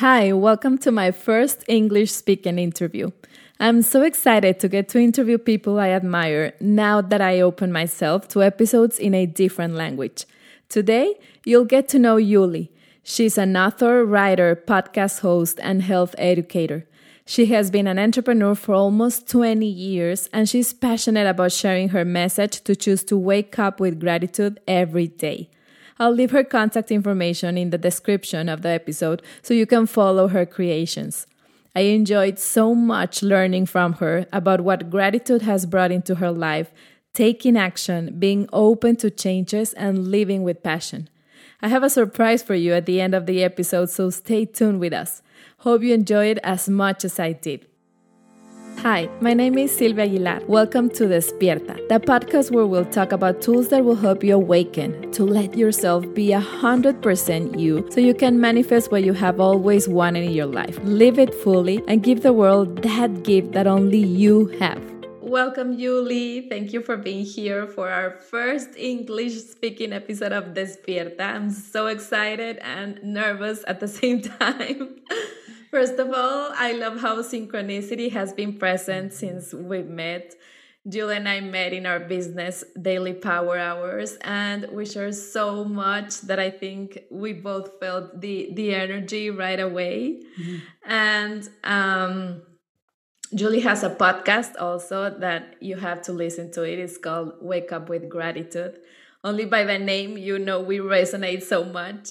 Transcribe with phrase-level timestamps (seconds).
[0.00, 3.10] Hi, welcome to my first English speaking interview.
[3.58, 8.26] I'm so excited to get to interview people I admire now that I open myself
[8.28, 10.24] to episodes in a different language.
[10.70, 12.70] Today, you'll get to know Yuli.
[13.02, 16.86] She's an author, writer, podcast host, and health educator.
[17.26, 22.06] She has been an entrepreneur for almost 20 years and she's passionate about sharing her
[22.06, 25.50] message to choose to wake up with gratitude every day.
[26.00, 30.28] I'll leave her contact information in the description of the episode so you can follow
[30.28, 31.26] her creations.
[31.76, 36.72] I enjoyed so much learning from her about what gratitude has brought into her life,
[37.12, 41.10] taking action, being open to changes, and living with passion.
[41.60, 44.80] I have a surprise for you at the end of the episode, so stay tuned
[44.80, 45.20] with us.
[45.58, 47.66] Hope you enjoy it as much as I did.
[48.82, 50.40] Hi, my name is Silvia Aguilar.
[50.46, 55.12] Welcome to Despierta, the podcast where we'll talk about tools that will help you awaken
[55.12, 60.24] to let yourself be 100% you so you can manifest what you have always wanted
[60.24, 60.78] in your life.
[60.82, 64.82] Live it fully and give the world that gift that only you have.
[65.20, 66.48] Welcome, Yuli.
[66.48, 71.20] Thank you for being here for our first English speaking episode of Despierta.
[71.20, 75.02] I'm so excited and nervous at the same time.
[75.70, 80.34] First of all, I love how synchronicity has been present since we met.
[80.88, 86.22] Jill and I met in our business daily power hours, and we share so much
[86.22, 90.22] that I think we both felt the the energy right away.
[90.40, 90.56] Mm-hmm.
[90.86, 92.42] And um,
[93.34, 96.64] Julie has a podcast also that you have to listen to.
[96.64, 98.80] It is called Wake Up with Gratitude.
[99.22, 102.10] Only by the name, you know we resonate so much.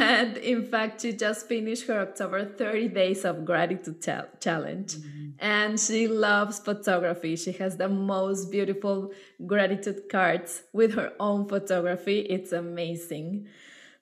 [0.00, 4.02] And in fact, she just finished her October 30 Days of Gratitude
[4.40, 4.94] Challenge.
[4.94, 5.28] Mm-hmm.
[5.38, 7.36] And she loves photography.
[7.36, 9.12] She has the most beautiful
[9.46, 12.20] gratitude cards with her own photography.
[12.20, 13.48] It's amazing.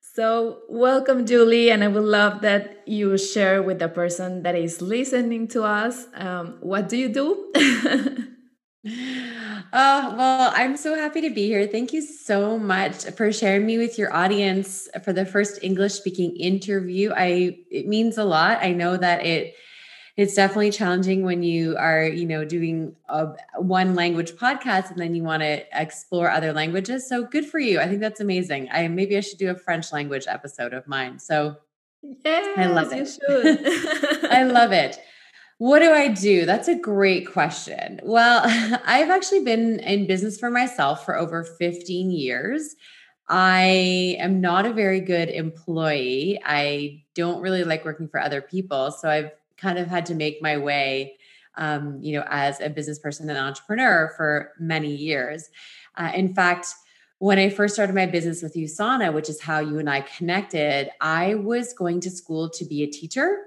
[0.01, 1.71] So, welcome, Julie.
[1.71, 6.07] And I would love that you share with the person that is listening to us
[6.15, 7.53] um, what do you do?
[8.87, 11.67] Oh, well, I'm so happy to be here.
[11.67, 16.35] Thank you so much for sharing me with your audience for the first English speaking
[16.37, 17.13] interview.
[17.15, 18.59] I it means a lot.
[18.63, 19.55] I know that it
[20.17, 25.15] it's definitely challenging when you are, you know, doing a one language podcast and then
[25.15, 27.09] you want to explore other languages.
[27.09, 27.81] So good for you.
[27.81, 28.69] I think that's amazing.
[28.73, 31.19] I maybe I should do a French language episode of mine.
[31.19, 31.57] So
[32.03, 33.09] yes, I love it.
[34.31, 34.99] I love it.
[35.61, 36.47] What do I do?
[36.47, 38.01] That's a great question.
[38.03, 38.41] Well,
[38.87, 42.77] I've actually been in business for myself for over 15 years.
[43.29, 46.41] I am not a very good employee.
[46.47, 48.91] I don't really like working for other people.
[48.91, 51.19] So I've kind of had to make my way,
[51.57, 55.51] um, you know, as a business person and entrepreneur for many years.
[55.95, 56.69] Uh, in fact,
[57.19, 60.89] when I first started my business with USANA, which is how you and I connected,
[61.03, 63.41] I was going to school to be a teacher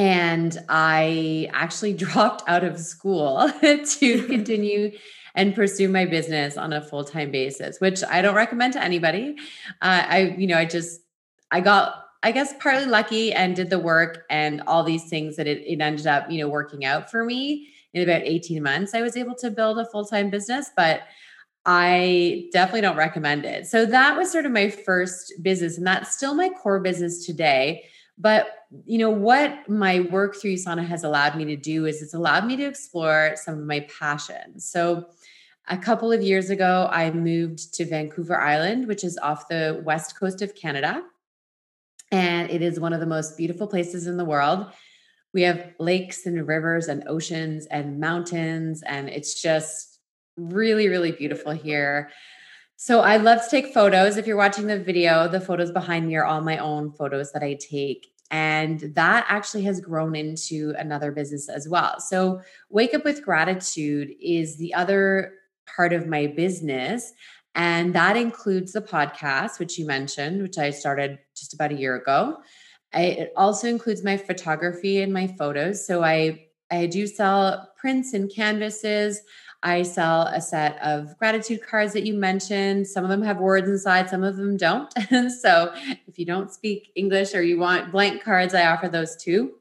[0.00, 4.92] and I actually dropped out of school to continue
[5.34, 9.36] and pursue my business on a full time basis, which I don't recommend to anybody.
[9.82, 11.02] Uh, I, you know, I just,
[11.50, 15.46] I got, I guess, partly lucky and did the work and all these things that
[15.46, 17.68] it, it ended up, you know, working out for me.
[17.92, 21.02] In about 18 months, I was able to build a full time business, but
[21.66, 23.66] I definitely don't recommend it.
[23.66, 27.84] So that was sort of my first business, and that's still my core business today.
[28.20, 28.48] But
[28.84, 32.44] you know what my work through USANA has allowed me to do is it's allowed
[32.46, 34.68] me to explore some of my passions.
[34.68, 35.06] So
[35.68, 40.18] a couple of years ago, I moved to Vancouver Island, which is off the west
[40.18, 41.02] coast of Canada.
[42.12, 44.66] And it is one of the most beautiful places in the world.
[45.32, 50.00] We have lakes and rivers and oceans and mountains, and it's just
[50.36, 52.10] really, really beautiful here.
[52.82, 54.16] So I love to take photos.
[54.16, 57.42] If you're watching the video, the photos behind me are all my own photos that
[57.42, 58.14] I take.
[58.30, 62.00] And that actually has grown into another business as well.
[62.00, 65.34] So, Wake Up with Gratitude is the other
[65.66, 67.12] part of my business.
[67.54, 71.96] And that includes the podcast, which you mentioned, which I started just about a year
[71.96, 72.38] ago.
[72.94, 75.86] I, it also includes my photography and my photos.
[75.86, 79.20] So I I do sell prints and canvases.
[79.62, 82.86] I sell a set of gratitude cards that you mentioned.
[82.86, 84.92] Some of them have words inside, some of them don't.
[85.40, 85.72] so
[86.06, 89.52] if you don't speak English or you want blank cards, I offer those too.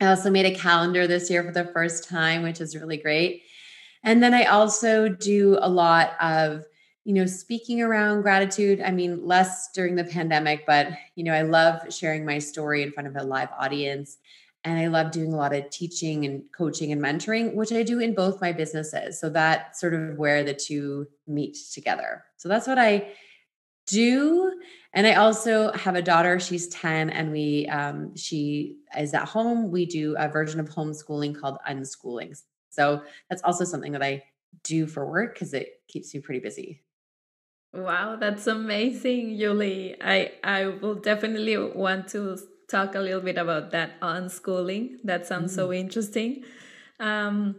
[0.00, 3.42] I also made a calendar this year for the first time, which is really great.
[4.04, 6.64] And then I also do a lot of
[7.04, 11.42] you know speaking around gratitude i mean less during the pandemic but you know i
[11.42, 14.18] love sharing my story in front of a live audience
[14.64, 17.98] and I love doing a lot of teaching and coaching and mentoring, which I do
[17.98, 19.18] in both my businesses.
[19.18, 22.24] So that's sort of where the two meet together.
[22.36, 23.08] So that's what I
[23.86, 24.60] do.
[24.94, 29.70] And I also have a daughter, she's 10, and we um, she is at home.
[29.70, 32.40] We do a version of homeschooling called unschooling.
[32.70, 34.22] So that's also something that I
[34.62, 36.82] do for work because it keeps me pretty busy.
[37.74, 39.96] Wow, that's amazing, Julie.
[40.00, 42.38] I I will definitely want to
[42.72, 44.96] talk a little bit about that unschooling.
[45.04, 45.56] That sounds mm.
[45.56, 46.44] so interesting.
[46.98, 47.56] Um,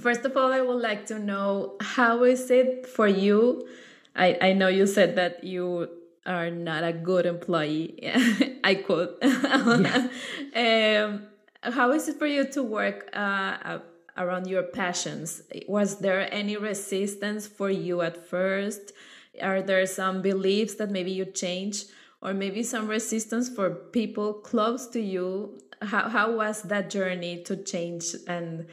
[0.00, 3.68] first of all, I would like to know how is it for you?
[4.16, 5.88] I, I know you said that you
[6.26, 7.98] are not a good employee.
[8.64, 9.18] I quote.
[9.22, 10.08] Yeah.
[10.56, 11.28] um,
[11.62, 13.78] how is it for you to work uh,
[14.16, 15.42] around your passions?
[15.68, 18.92] Was there any resistance for you at first?
[19.40, 21.84] Are there some beliefs that maybe you change?
[22.20, 25.58] Or maybe some resistance for people close to you?
[25.82, 28.66] How, how was that journey to change and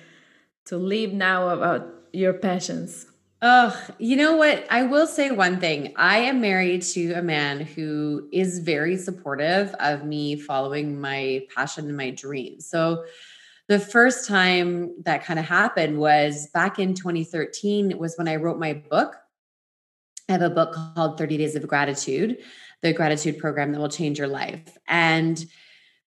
[0.65, 3.05] to live now about your passions?
[3.41, 4.65] Oh, you know what?
[4.71, 5.93] I will say one thing.
[5.97, 11.87] I am married to a man who is very supportive of me following my passion
[11.87, 12.65] and my dreams.
[12.65, 13.05] So,
[13.67, 18.59] the first time that kind of happened was back in 2013 was when I wrote
[18.59, 19.15] my book.
[20.29, 22.37] I have a book called 30 Days of Gratitude,
[22.81, 24.77] the gratitude program that will change your life.
[24.87, 25.43] And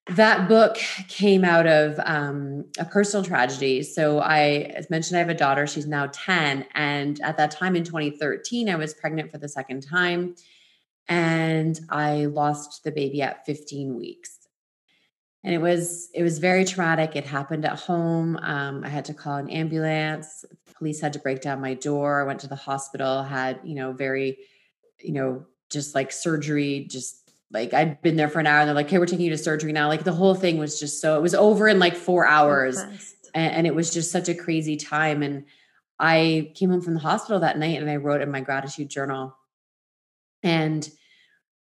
[0.09, 0.77] that book
[1.09, 3.83] came out of um, a personal tragedy.
[3.83, 5.67] So I, as mentioned, I have a daughter.
[5.67, 6.65] She's now 10.
[6.75, 10.35] And at that time in 2013, I was pregnant for the second time.
[11.09, 14.39] And I lost the baby at 15 weeks.
[15.45, 17.15] And it was it was very traumatic.
[17.15, 18.39] It happened at home.
[18.43, 20.45] Um, I had to call an ambulance.
[20.77, 22.21] Police had to break down my door.
[22.21, 23.23] I went to the hospital.
[23.23, 24.39] Had you know very,
[25.01, 28.75] you know, just like surgery, just like I'd been there for an hour and they're
[28.75, 29.89] like, okay, we're taking you to surgery now.
[29.89, 32.79] Like the whole thing was just so, it was over in like four hours.
[33.35, 35.23] And, and, it was just such a crazy time.
[35.23, 35.45] And
[35.99, 39.37] I came home from the hospital that night and I wrote in my gratitude journal.
[40.43, 40.89] And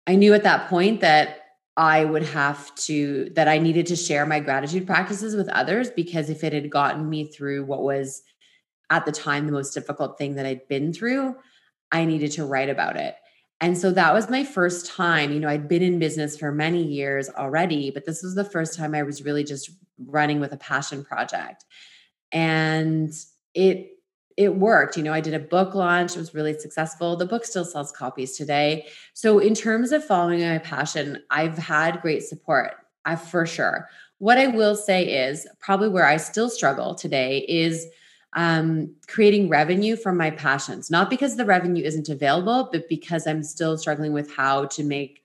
[0.07, 1.39] I knew at that point that
[1.77, 6.31] I would have to, that I needed to share my gratitude practices with others because
[6.31, 8.23] if it had gotten me through what was
[8.91, 11.37] at the time the most difficult thing that I'd been through,
[11.91, 13.15] I needed to write about it.
[13.63, 15.33] And so that was my first time.
[15.33, 18.77] You know, I'd been in business for many years already, but this was the first
[18.77, 19.71] time I was really just
[20.05, 21.65] running with a passion project.
[22.33, 23.13] And
[23.55, 23.89] it
[24.37, 24.97] it worked.
[24.97, 27.17] You know, I did a book launch, it was really successful.
[27.17, 28.89] The book still sells copies today.
[29.15, 32.73] So in terms of following my passion, I've had great support.
[33.05, 33.89] I for sure.
[34.19, 37.87] What I will say is probably where I still struggle today is
[38.35, 43.43] um, creating revenue from my passions, not because the revenue isn't available, but because I'm
[43.43, 45.25] still struggling with how to make,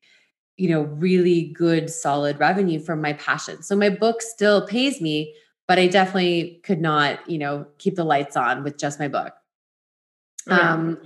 [0.58, 3.64] you know, really good, solid revenue from my passion.
[3.64, 5.34] So my book still pays me,
[5.68, 9.34] but I definitely could not, you know, keep the lights on with just my book.
[10.50, 11.00] Um,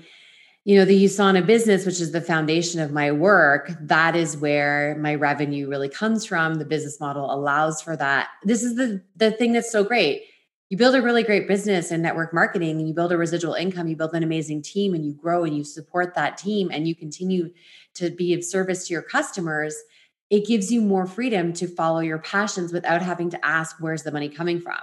[0.64, 4.96] you know, the USANA business, which is the foundation of my work, that is where
[5.00, 6.56] my revenue really comes from.
[6.56, 8.30] The business model allows for that.
[8.44, 10.24] This is the the thing that's so great
[10.72, 13.88] you build a really great business in network marketing and you build a residual income
[13.88, 16.96] you build an amazing team and you grow and you support that team and you
[16.96, 17.52] continue
[17.94, 19.76] to be of service to your customers
[20.32, 24.12] it gives you more freedom to follow your passions without having to ask where's the
[24.14, 24.80] money coming from?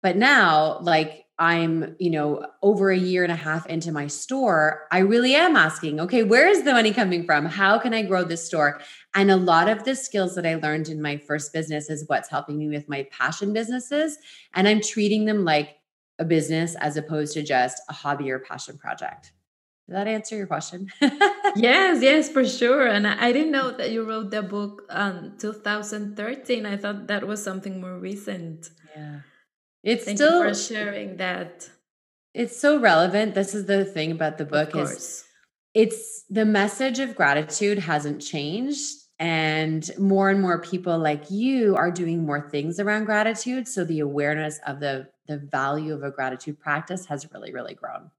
[0.00, 4.86] But now like I'm, you know, over a year and a half into my store,
[4.90, 7.44] I really am asking, okay, where is the money coming from?
[7.44, 8.80] How can I grow this store?
[9.14, 12.30] And a lot of the skills that I learned in my first business is what's
[12.30, 14.16] helping me with my passion businesses.
[14.54, 15.76] And I'm treating them like
[16.18, 19.32] a business as opposed to just a hobby or passion project.
[19.86, 20.88] Did that answer your question?
[21.00, 22.86] yes, yes, for sure.
[22.88, 26.66] And I didn't know that you wrote the book um 2013.
[26.66, 28.70] I thought that was something more recent.
[28.96, 29.20] Yeah.
[29.86, 31.70] It's Thank still for sharing that.
[32.34, 33.34] It's so relevant.
[33.34, 35.24] This is the thing about the book is
[35.74, 41.90] it's the message of gratitude hasn't changed and more and more people like you are
[41.90, 46.58] doing more things around gratitude so the awareness of the the value of a gratitude
[46.60, 48.10] practice has really really grown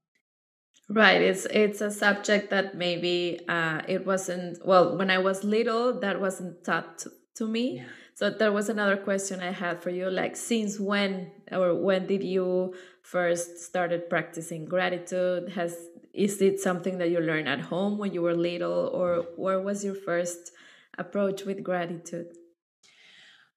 [0.88, 6.00] right it's it's a subject that maybe uh it wasn't well when i was little
[6.00, 7.04] that wasn't taught
[7.36, 7.84] to, me yeah.
[8.18, 12.24] So there was another question I had for you like since when or when did
[12.24, 15.76] you first started practicing gratitude has
[16.12, 19.84] is it something that you learned at home when you were little or where was
[19.84, 20.50] your first
[20.98, 22.26] approach with gratitude?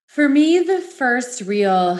[0.05, 1.97] For me the first real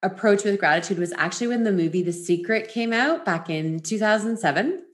[0.00, 4.84] approach with gratitude was actually when the movie The Secret came out back in 2007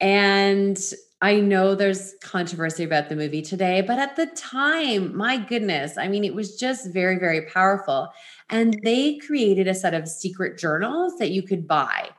[0.00, 0.78] and
[1.20, 6.06] I know there's controversy about the movie today, but at the time, my goodness, I
[6.06, 8.08] mean, it was just very, very powerful.
[8.50, 12.10] And they created a set of secret journals that you could buy.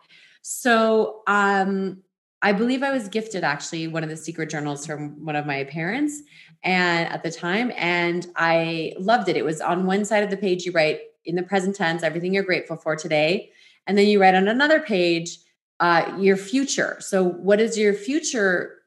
[0.41, 2.03] So, um,
[2.41, 5.65] I believe I was gifted actually one of the secret journals from one of my
[5.65, 6.21] parents
[6.63, 9.35] and at the time and I loved it.
[9.35, 12.33] It was on one side of the page you write in the present tense everything
[12.33, 13.51] you're grateful for today
[13.87, 15.39] and then you write on another page
[15.81, 16.95] uh, your future.
[17.01, 18.78] So what does your future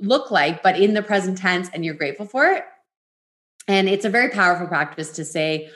[0.00, 2.64] look like but in the present tense and you're grateful for it?
[3.68, 5.70] And it's a very powerful practice to say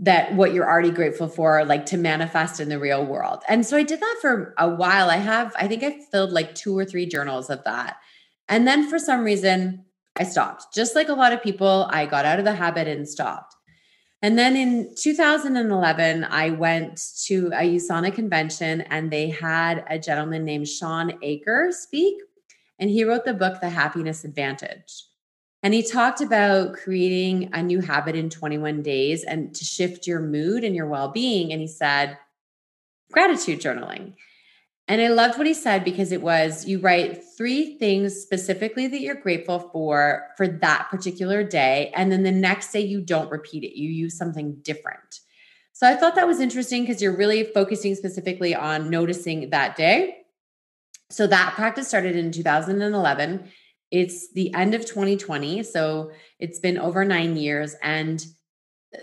[0.00, 3.42] that what you're already grateful for, like to manifest in the real world.
[3.48, 5.08] And so I did that for a while.
[5.08, 7.96] I have, I think I filled like two or three journals of that.
[8.48, 9.84] And then for some reason,
[10.16, 10.74] I stopped.
[10.74, 13.54] Just like a lot of people, I got out of the habit and stopped.
[14.22, 20.44] And then in 2011, I went to a USANA convention and they had a gentleman
[20.44, 22.16] named Shawn Achor speak.
[22.78, 25.04] And he wrote the book, The Happiness Advantage.
[25.62, 30.20] And he talked about creating a new habit in 21 days and to shift your
[30.20, 31.52] mood and your well being.
[31.52, 32.18] And he said,
[33.10, 34.14] gratitude journaling.
[34.86, 39.00] And I loved what he said because it was you write three things specifically that
[39.00, 41.90] you're grateful for for that particular day.
[41.96, 45.20] And then the next day, you don't repeat it, you use something different.
[45.72, 50.23] So I thought that was interesting because you're really focusing specifically on noticing that day.
[51.10, 53.50] So that practice started in 2011.
[53.90, 55.62] It's the end of 2020.
[55.62, 57.76] So it's been over nine years.
[57.82, 58.24] And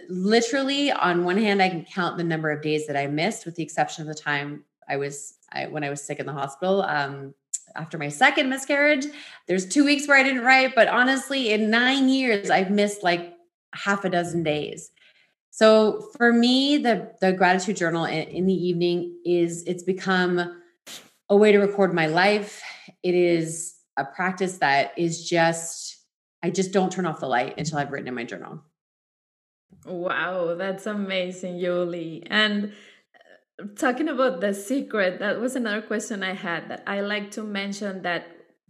[0.09, 3.55] literally, on one hand, I can count the number of days that I missed, with
[3.55, 6.81] the exception of the time I was I, when I was sick in the hospital.
[6.81, 7.33] Um,
[7.75, 9.05] after my second miscarriage,
[9.47, 13.33] there's two weeks where I didn't write, but honestly, in nine years, I've missed like
[13.73, 14.91] half a dozen days.
[15.51, 20.61] So for me, the the gratitude journal in, in the evening is it's become
[21.31, 22.61] a way to record my life.
[23.01, 25.97] It is a practice that is just
[26.43, 28.61] I just don't turn off the light until I've written in my journal.
[29.85, 32.27] Wow, that's amazing, Yuli.
[32.29, 32.73] And
[33.59, 37.43] uh, talking about the secret, that was another question I had that I like to
[37.43, 38.25] mention that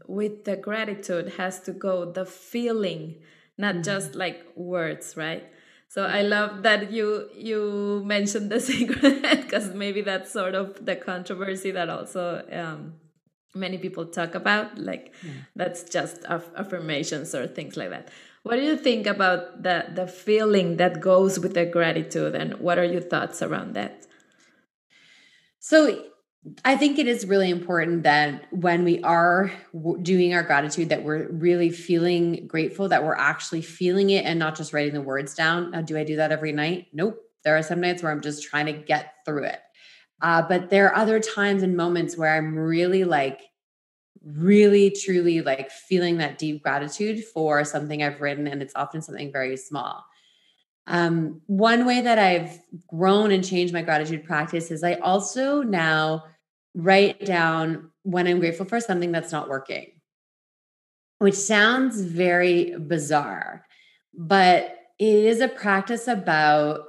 [0.06, 3.22] with the gratitude has to go the feeling,
[3.58, 3.84] not mm-hmm.
[3.84, 5.46] just like words, right?
[5.92, 10.96] So I love that you you mentioned the secret because maybe that's sort of the
[10.96, 12.94] controversy that also um,
[13.54, 15.32] many people talk about like yeah.
[15.54, 18.08] that's just aff- affirmations or things like that
[18.44, 22.78] what do you think about the the feeling that goes with the gratitude and what
[22.78, 24.08] are your thoughts around that
[25.60, 26.06] so
[26.66, 29.52] i think it is really important that when we are
[30.02, 34.56] doing our gratitude that we're really feeling grateful that we're actually feeling it and not
[34.56, 35.72] just writing the words down.
[35.72, 36.88] Now, do i do that every night?
[36.94, 37.20] Nope.
[37.44, 39.60] There are some nights where i'm just trying to get through it.
[40.22, 43.42] Uh, but there are other times and moments where I'm really like,
[44.24, 49.32] really truly like feeling that deep gratitude for something I've written, and it's often something
[49.32, 50.06] very small.
[50.88, 56.24] Um, one way that I've grown and changed my gratitude practice is I also now
[56.74, 59.92] write down when I'm grateful for something that's not working,
[61.20, 63.66] which sounds very bizarre,
[64.14, 66.88] but it is a practice about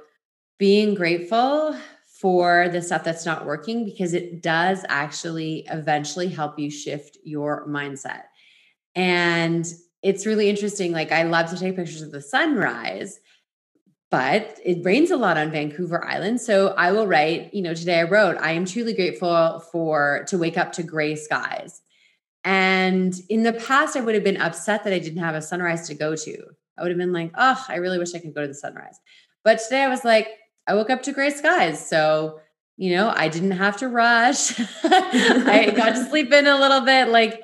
[0.57, 1.75] being grateful
[2.07, 7.67] for the stuff that's not working because it does actually eventually help you shift your
[7.67, 8.23] mindset.
[8.95, 9.65] And
[10.01, 10.93] it's really interesting.
[10.93, 13.19] Like, I love to take pictures of the sunrise,
[14.13, 16.39] but it rains a lot on Vancouver Island.
[16.39, 20.37] So I will write, you know, today I wrote, I am truly grateful for to
[20.37, 21.81] wake up to gray skies.
[22.43, 25.87] And in the past, I would have been upset that I didn't have a sunrise
[25.87, 26.43] to go to.
[26.77, 28.99] I would have been like, oh, I really wish I could go to the sunrise.
[29.43, 30.27] But today I was like,
[30.67, 31.83] I woke up to gray skies.
[31.83, 32.39] So,
[32.77, 34.59] you know, I didn't have to rush.
[34.83, 37.07] I got to sleep in a little bit.
[37.07, 37.41] Like,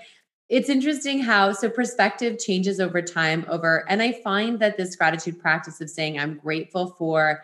[0.50, 5.40] it's interesting how so perspective changes over time over and i find that this gratitude
[5.40, 7.42] practice of saying i'm grateful for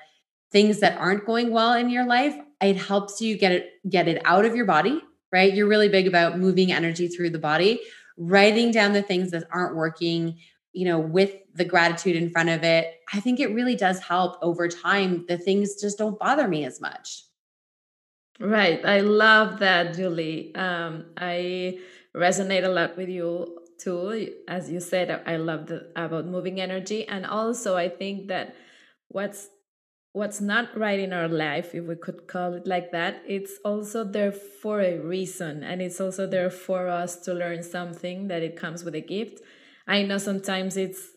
[0.52, 4.22] things that aren't going well in your life it helps you get it get it
[4.26, 7.80] out of your body right you're really big about moving energy through the body
[8.18, 10.38] writing down the things that aren't working
[10.76, 14.38] you know, with the gratitude in front of it, I think it really does help
[14.42, 15.26] over time.
[15.28, 17.24] The things just don't bother me as much.
[18.42, 18.86] Right.
[18.86, 20.54] I love that, Julie.
[20.54, 21.80] Um, I
[22.16, 24.34] resonate a lot with you too.
[24.48, 27.08] As you said, I love the, about moving energy.
[27.08, 28.56] And also, I think that
[29.10, 29.50] what's
[30.14, 34.06] what's not right in our life, if we could call it like that, it's also
[34.06, 35.62] there for a reason.
[35.62, 39.42] And it's also there for us to learn something that it comes with a gift
[39.88, 41.10] I know sometimes it's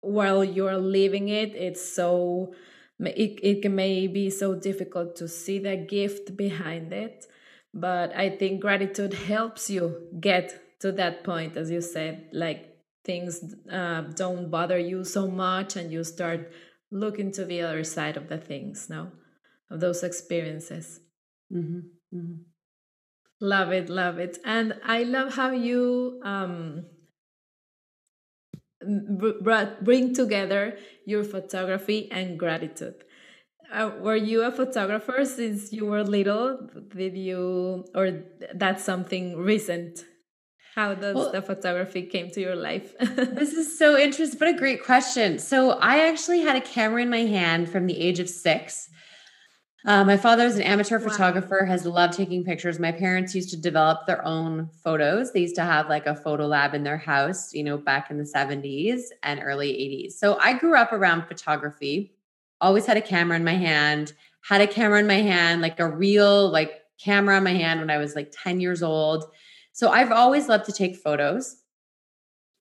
[0.00, 2.54] while you're living it, it's so
[3.00, 7.26] it, it may be so difficult to see the gift behind it.
[7.74, 13.54] But I think gratitude helps you get to that point, as you said, like things
[13.70, 16.52] uh, don't bother you so much and you start
[16.90, 19.10] looking to the other side of the things now
[19.70, 21.00] of those experiences
[21.52, 21.80] mm-hmm.
[22.14, 22.42] Mm-hmm.
[23.40, 24.38] Love it, love it.
[24.44, 26.86] And I love how you um,
[29.82, 33.03] bring together your photography and gratitude.
[33.74, 36.70] Uh, were you a photographer since you were little?
[36.94, 38.22] Did you, or
[38.54, 40.04] that's something recent?
[40.76, 42.96] How does well, the photography came to your life?
[43.00, 44.38] this is so interesting.
[44.38, 45.40] but a great question.
[45.40, 48.88] So I actually had a camera in my hand from the age of six.
[49.86, 51.08] Uh, my father is an amateur wow.
[51.08, 52.78] photographer, has loved taking pictures.
[52.78, 55.32] My parents used to develop their own photos.
[55.32, 58.18] They used to have like a photo lab in their house, you know, back in
[58.18, 60.12] the 70s and early 80s.
[60.12, 62.14] So I grew up around photography,
[62.64, 65.88] always had a camera in my hand, had a camera in my hand, like a
[65.88, 69.24] real like camera in my hand when I was like 10 years old.
[69.72, 71.56] So I've always loved to take photos.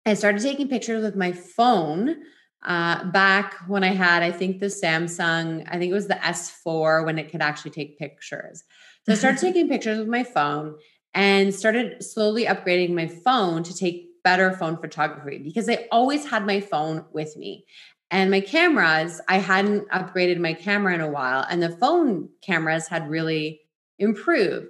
[0.06, 2.18] I started taking pictures with my phone
[2.66, 7.06] uh, back when I had, I think the Samsung, I think it was the S4
[7.06, 8.64] when it could actually take pictures.
[9.06, 10.76] So I started taking pictures with my phone
[11.14, 16.46] and started slowly upgrading my phone to take better phone photography because I always had
[16.46, 17.66] my phone with me.
[18.14, 22.88] And my cameras, I hadn't upgraded my camera in a while, and the phone cameras
[22.88, 23.62] had really
[23.98, 24.68] improved.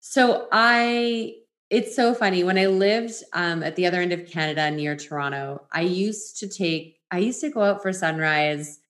[0.00, 1.36] So I
[1.70, 2.42] it's so funny.
[2.42, 6.48] When I lived um, at the other end of Canada near Toronto, I used to
[6.48, 8.80] take I used to go out for sunrise,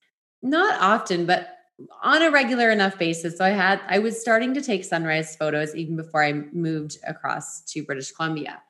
[0.40, 1.58] not often, but
[2.02, 3.36] on a regular enough basis.
[3.36, 7.62] So I had, I was starting to take sunrise photos even before I moved across
[7.72, 8.62] to British Columbia.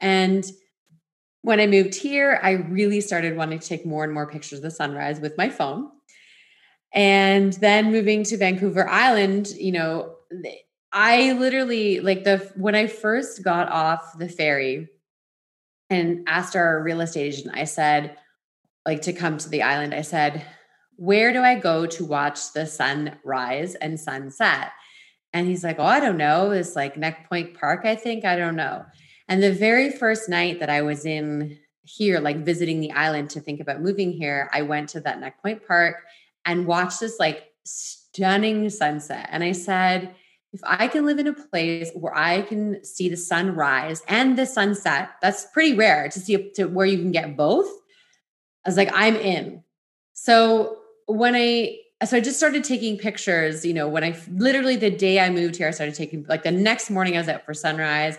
[0.00, 0.44] And
[1.42, 4.62] when I moved here, I really started wanting to take more and more pictures of
[4.62, 5.90] the sunrise with my phone.
[6.92, 10.16] And then moving to Vancouver Island, you know,
[10.92, 14.88] I literally like the when I first got off the ferry
[15.90, 18.16] and asked our real estate agent, I said,
[18.86, 20.44] like to come to the island, I said,
[20.96, 24.72] Where do I go to watch the sun rise and sunset?
[25.34, 26.50] And he's like, Oh, I don't know.
[26.52, 28.24] It's like Neck Point Park, I think.
[28.24, 28.84] I don't know.
[29.28, 33.40] And the very first night that I was in here, like visiting the island to
[33.40, 35.96] think about moving here, I went to that Neck Point Park
[36.44, 39.28] and watched this like stunning sunset.
[39.30, 40.14] And I said,
[40.52, 44.38] if I can live in a place where I can see the sun rise and
[44.38, 47.68] the sunset, that's pretty rare to see to where you can get both.
[48.64, 49.62] I was like, I'm in.
[50.14, 54.90] So when I so I just started taking pictures, you know, when I literally the
[54.90, 57.54] day I moved here, I started taking like the next morning I was out for
[57.54, 58.16] sunrise.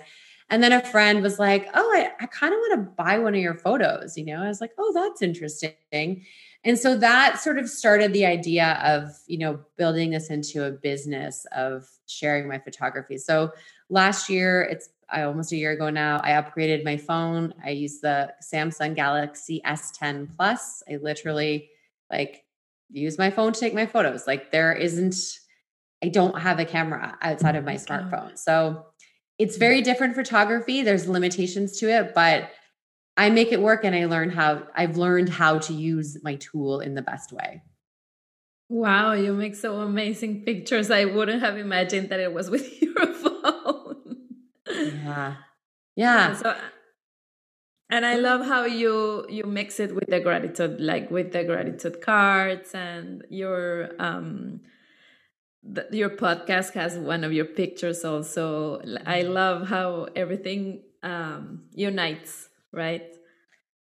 [0.49, 3.35] And then a friend was like, Oh, I, I kind of want to buy one
[3.35, 4.17] of your photos.
[4.17, 6.25] You know, I was like, Oh, that's interesting.
[6.63, 10.71] And so that sort of started the idea of, you know, building this into a
[10.71, 13.17] business of sharing my photography.
[13.17, 13.53] So
[13.89, 17.53] last year, it's I, almost a year ago now, I upgraded my phone.
[17.63, 20.83] I use the Samsung Galaxy S10 Plus.
[20.89, 21.69] I literally
[22.11, 22.43] like
[22.91, 24.27] use my phone to take my photos.
[24.27, 25.15] Like there isn't,
[26.03, 28.37] I don't have a camera outside of oh my smartphone.
[28.37, 28.85] So
[29.39, 30.83] it's very different photography.
[30.83, 32.51] There's limitations to it, but
[33.15, 36.81] I make it work and I learn how I've learned how to use my tool
[36.81, 37.63] in the best way.
[38.67, 40.91] Wow, you make so amazing pictures.
[40.91, 44.17] I wouldn't have imagined that it was with your phone.
[44.69, 45.35] Yeah.
[45.95, 46.35] Yeah.
[46.35, 46.55] So,
[47.89, 52.01] and I love how you you mix it with the gratitude, like with the gratitude
[52.01, 54.61] cards and your um
[55.91, 58.79] your podcast has one of your pictures also.
[59.05, 59.33] I mm-hmm.
[59.33, 63.03] love how everything um unites, right?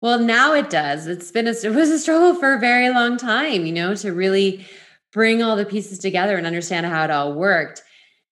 [0.00, 1.06] Well, now it does.
[1.06, 4.12] It's been a, it was a struggle for a very long time, you know, to
[4.12, 4.66] really
[5.12, 7.82] bring all the pieces together and understand how it all worked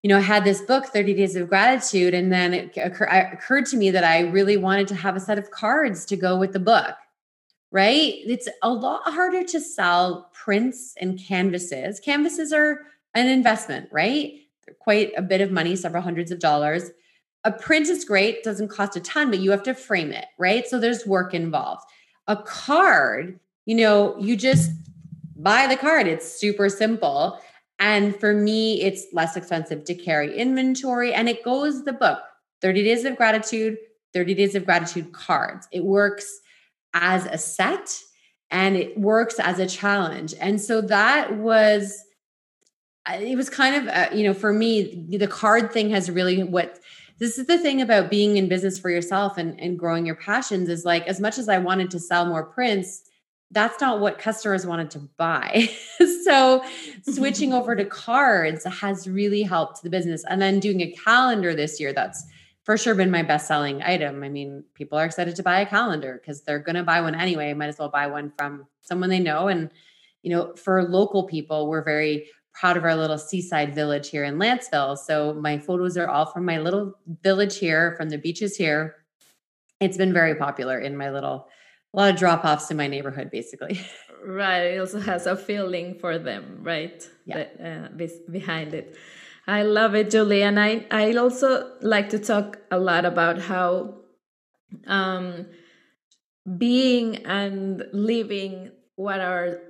[0.02, 3.66] you know, I had this book, 30 Days of Gratitude, and then it occur- occurred
[3.66, 6.52] to me that I really wanted to have a set of cards to go with
[6.52, 6.94] the book,
[7.70, 8.14] right?
[8.26, 12.00] It's a lot harder to sell prints and canvases.
[12.00, 12.80] Canvases are
[13.14, 14.32] an investment, right?
[14.78, 16.90] Quite a bit of money, several hundreds of dollars.
[17.44, 20.66] A print is great, doesn't cost a ton, but you have to frame it, right?
[20.66, 21.82] So there's work involved.
[22.26, 24.70] A card, you know, you just
[25.36, 27.40] buy the card, it's super simple
[27.80, 32.18] and for me, it's less expensive to carry inventory and it goes the book
[32.60, 33.78] 30 Days of Gratitude,
[34.12, 35.66] 30 Days of Gratitude cards.
[35.72, 36.40] It works
[36.92, 37.98] as a set
[38.50, 40.34] and it works as a challenge.
[40.40, 42.04] And so that was,
[43.08, 46.78] it was kind of, uh, you know, for me, the card thing has really what
[47.18, 50.68] this is the thing about being in business for yourself and, and growing your passions
[50.70, 53.10] is like as much as I wanted to sell more prints
[53.52, 55.68] that's not what customers wanted to buy.
[56.24, 56.62] so
[57.02, 60.24] switching over to cards has really helped the business.
[60.28, 62.24] And then doing a calendar this year, that's
[62.62, 64.22] for sure been my best selling item.
[64.22, 67.14] I mean, people are excited to buy a calendar because they're going to buy one
[67.14, 67.52] anyway.
[67.54, 69.48] Might as well buy one from someone they know.
[69.48, 69.70] And,
[70.22, 74.36] you know, for local people, we're very proud of our little seaside village here in
[74.38, 74.98] Lantzville.
[74.98, 78.96] So my photos are all from my little village here, from the beaches here.
[79.80, 81.48] It's been very popular in my little,
[81.94, 83.80] a lot of drop offs in my neighborhood, basically.
[84.22, 84.74] Right.
[84.74, 87.08] It also has a feeling for them, right?
[87.24, 87.88] Yeah.
[87.98, 88.94] uh, behind it.
[89.46, 90.42] I love it, Julie.
[90.42, 93.94] And I, I also like to talk a lot about how
[94.86, 95.46] um,
[96.58, 99.60] being and living what our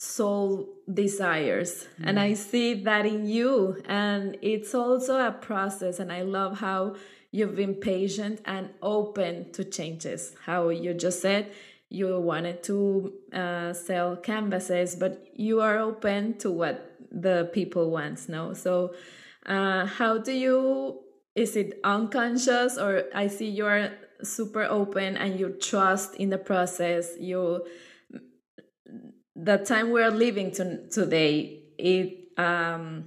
[0.00, 1.86] soul desires.
[2.00, 2.08] Mm.
[2.08, 3.80] and i see that in you.
[3.86, 6.00] And it's also a process.
[6.00, 6.96] And i love how
[7.30, 10.34] you've been patient and open to changes.
[10.46, 11.52] How you just said
[11.90, 18.26] you wanted to uh, sell canvases but you are open to what the people want
[18.28, 18.54] no?
[18.54, 18.94] So
[19.44, 21.00] uh, how do you
[21.34, 22.78] is it unconscious?
[22.78, 23.90] Or i see you're
[24.22, 27.16] super open and you trust in the process.
[27.18, 27.66] You
[29.42, 33.04] the time we're living to, today, it um,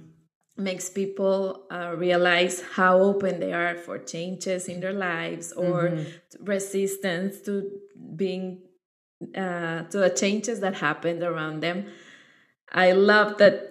[0.56, 6.44] makes people uh, realize how open they are for changes in their lives or mm-hmm.
[6.44, 7.70] resistance to
[8.16, 8.62] being
[9.36, 11.86] uh, to the changes that happened around them.
[12.70, 13.70] I love that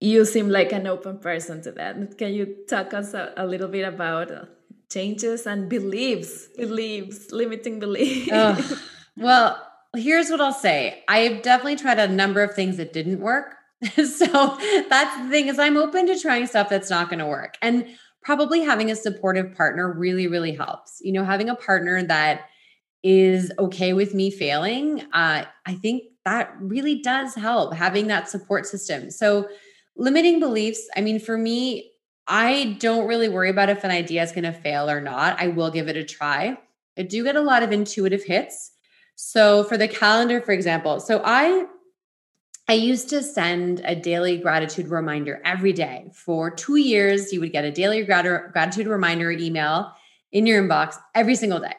[0.00, 2.18] you seem like an open person to that.
[2.18, 4.44] Can you talk us a, a little bit about uh,
[4.90, 8.30] changes and beliefs, beliefs, limiting beliefs?
[8.32, 8.80] Oh,
[9.16, 9.65] well,
[9.96, 11.02] here's what I'll say.
[11.08, 13.54] I've definitely tried a number of things that didn't work.
[13.94, 17.56] so that's the thing is I'm open to trying stuff that's not going to work.
[17.62, 17.86] And
[18.22, 20.98] probably having a supportive partner really, really helps.
[21.00, 22.46] You know, having a partner that
[23.02, 28.66] is okay with me failing, uh, I think that really does help having that support
[28.66, 29.10] system.
[29.10, 29.48] So
[29.96, 31.92] limiting beliefs, I mean, for me,
[32.26, 35.40] I don't really worry about if an idea is going to fail or not.
[35.40, 36.58] I will give it a try.
[36.98, 38.72] I do get a lot of intuitive hits.
[39.16, 41.66] So for the calendar, for example, so I
[42.68, 46.10] I used to send a daily gratitude reminder every day.
[46.12, 49.92] For two years, you would get a daily grat- gratitude reminder email
[50.32, 51.74] in your inbox every single day,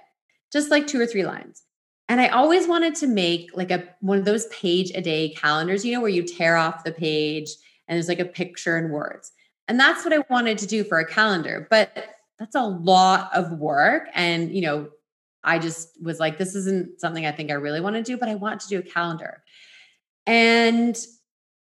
[0.51, 1.63] just like two or three lines.
[2.09, 5.85] And I always wanted to make like a one of those page a day calendars,
[5.85, 7.49] you know, where you tear off the page
[7.87, 9.31] and there's like a picture and words.
[9.67, 11.67] And that's what I wanted to do for a calendar.
[11.69, 14.07] But that's a lot of work.
[14.13, 14.89] And, you know,
[15.47, 18.29] I just was like, this isn't something I think I really want to do, but
[18.29, 19.43] I want to do a calendar.
[20.25, 20.95] And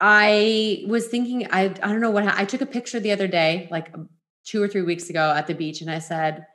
[0.00, 3.68] I was thinking, I, I don't know what, I took a picture the other day,
[3.70, 4.08] like um,
[4.44, 6.46] two or three weeks ago at the beach, and I said,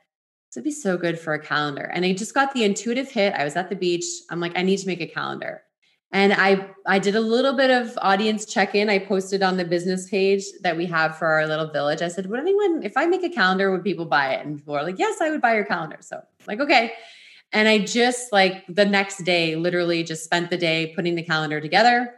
[0.48, 1.90] this would be so good for a calendar.
[1.92, 3.34] And I just got the intuitive hit.
[3.34, 4.06] I was at the beach.
[4.30, 5.62] I'm like, I need to make a calendar.
[6.10, 8.88] And I I did a little bit of audience check-in.
[8.88, 12.00] I posted on the business page that we have for our little village.
[12.00, 14.46] I said, would anyone, if I make a calendar, would people buy it?
[14.46, 15.98] And people were like, yes, I would buy your calendar.
[16.00, 16.94] So like, okay.
[17.52, 21.60] And I just like the next day, literally just spent the day putting the calendar
[21.60, 22.14] together.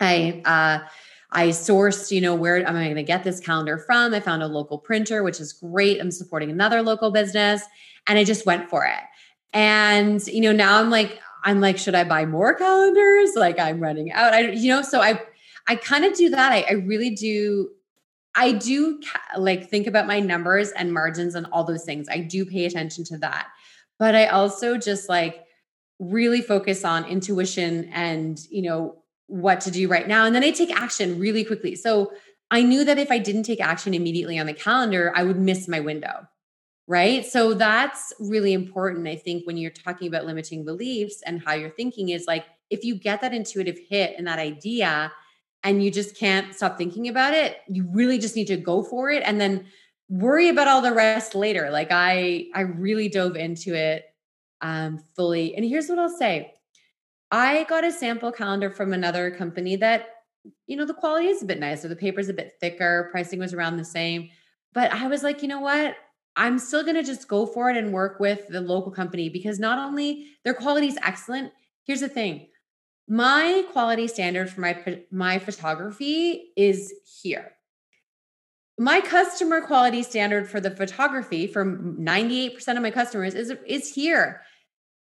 [0.00, 0.86] I uh
[1.32, 4.14] I sourced, you know, where am I going to get this calendar from?
[4.14, 6.00] I found a local printer, which is great.
[6.00, 7.62] I'm supporting another local business
[8.06, 9.02] and I just went for it.
[9.52, 13.30] And, you know, now I'm like, I'm like, should I buy more calendars?
[13.34, 14.34] Like I'm running out.
[14.34, 15.20] I, you know, so I,
[15.66, 16.52] I kind of do that.
[16.52, 17.70] I, I really do.
[18.34, 22.06] I do ca- like think about my numbers and margins and all those things.
[22.10, 23.48] I do pay attention to that
[23.98, 25.44] but I also just like
[25.98, 30.24] really focus on intuition and, you know, what to do right now.
[30.24, 31.74] And then I take action really quickly.
[31.74, 32.12] So
[32.50, 35.66] I knew that if I didn't take action immediately on the calendar, I would miss
[35.66, 36.28] my window.
[36.88, 37.26] Right.
[37.26, 39.08] So that's really important.
[39.08, 42.84] I think when you're talking about limiting beliefs and how you're thinking is like, if
[42.84, 45.12] you get that intuitive hit and that idea
[45.64, 49.10] and you just can't stop thinking about it, you really just need to go for
[49.10, 49.24] it.
[49.26, 49.66] And then
[50.08, 51.70] worry about all the rest later.
[51.70, 54.04] Like I I really dove into it
[54.60, 55.54] um fully.
[55.54, 56.52] And here's what I'll say.
[57.30, 60.08] I got a sample calendar from another company that
[60.66, 63.52] you know the quality is a bit nicer, the paper's a bit thicker, pricing was
[63.52, 64.30] around the same.
[64.72, 65.96] But I was like, you know what?
[66.36, 69.58] I'm still going to just go for it and work with the local company because
[69.58, 71.50] not only their quality is excellent,
[71.84, 72.48] here's the thing.
[73.08, 76.92] My quality standard for my my photography is
[77.22, 77.55] here
[78.78, 84.42] my customer quality standard for the photography for 98% of my customers is is here.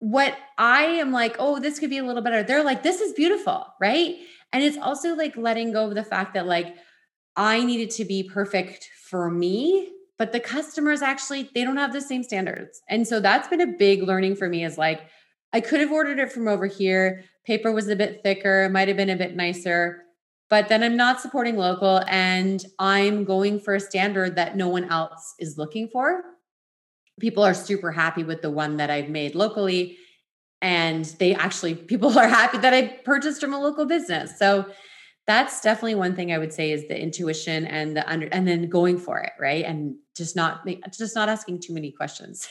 [0.00, 2.42] What i am like oh this could be a little better.
[2.42, 4.16] They're like this is beautiful right?
[4.52, 6.76] And it's also like letting go of the fact that like
[7.36, 12.00] i needed to be perfect for me but the customers actually they don't have the
[12.00, 12.80] same standards.
[12.88, 15.02] And so that's been a big learning for me is like
[15.52, 17.24] i could have ordered it from over here.
[17.44, 20.04] Paper was a bit thicker might have been a bit nicer
[20.50, 24.84] but then I'm not supporting local and I'm going for a standard that no one
[24.84, 26.22] else is looking for.
[27.20, 29.98] People are super happy with the one that I've made locally.
[30.62, 34.38] And they actually, people are happy that I purchased from a local business.
[34.38, 34.66] So
[35.26, 38.70] that's definitely one thing I would say is the intuition and the under and then
[38.70, 39.62] going for it, right?
[39.62, 42.48] And just not just not asking too many questions.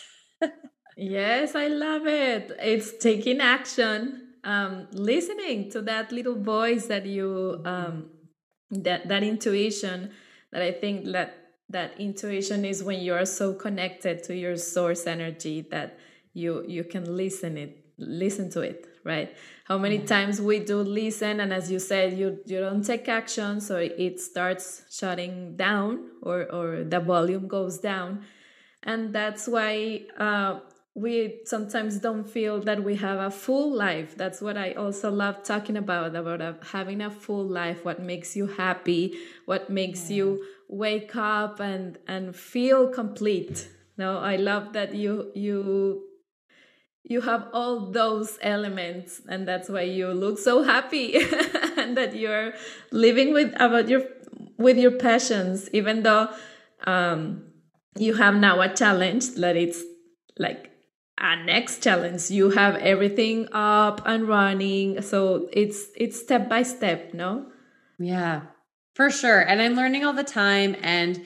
[0.95, 2.51] yes, I love it.
[2.61, 8.09] It's taking action, um, listening to that little voice that you um,
[8.71, 10.11] that that intuition
[10.53, 11.35] that I think that
[11.69, 15.99] that intuition is when you are so connected to your source energy that
[16.33, 19.35] you you can listen it listen to it right?
[19.63, 23.59] How many times we do listen and as you said you you don't take action
[23.59, 28.23] so it starts shutting down or or the volume goes down.
[28.83, 30.59] And that's why uh,
[30.97, 35.43] we sometimes don't feel that we have a full life that's what i also love
[35.43, 40.17] talking about about uh, having a full life what makes you happy what makes yeah.
[40.17, 46.03] you wake up and and feel complete no i love that you you
[47.03, 51.15] you have all those elements and that's why you look so happy
[51.77, 52.53] and that you're
[52.91, 54.01] living with about your
[54.57, 56.27] with your passions even though
[56.85, 57.43] um,
[57.97, 59.83] you have now a challenge that it's
[60.39, 60.71] like
[61.17, 67.13] a next challenge you have everything up and running so it's it's step by step
[67.13, 67.45] no
[67.99, 68.41] yeah
[68.93, 71.25] for sure and i'm learning all the time and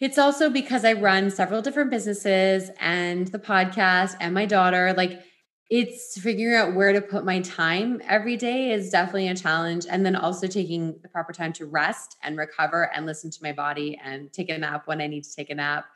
[0.00, 4.92] it's also because I run several different businesses and the podcast and my daughter.
[4.94, 5.22] Like
[5.70, 9.86] it's figuring out where to put my time every day is definitely a challenge.
[9.88, 13.52] And then also taking the proper time to rest and recover and listen to my
[13.52, 15.86] body and take a nap when I need to take a nap.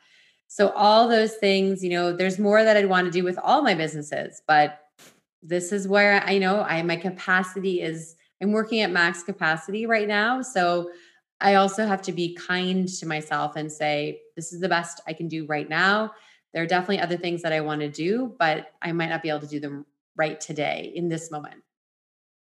[0.51, 3.61] So, all those things, you know, there's more that I'd want to do with all
[3.61, 4.79] my businesses, but
[5.43, 10.07] this is where I know I my capacity is I'm working at max capacity right
[10.07, 10.41] now.
[10.41, 10.89] So
[11.39, 15.13] I also have to be kind to myself and say, this is the best I
[15.13, 16.11] can do right now.
[16.53, 19.29] There are definitely other things that I want to do, but I might not be
[19.29, 19.85] able to do them
[20.17, 21.61] right today in this moment.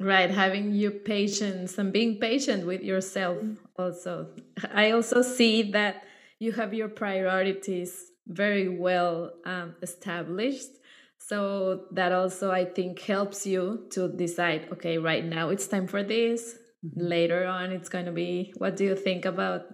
[0.01, 3.59] Right, having your patience and being patient with yourself mm.
[3.79, 4.29] also.
[4.73, 6.03] I also see that
[6.41, 10.71] you have your priorities very well um, established.
[11.19, 16.03] So that also, I think, helps you to decide okay, right now it's time for
[16.03, 17.09] this Mm-hmm.
[17.09, 19.67] later on it's going to be what do you think about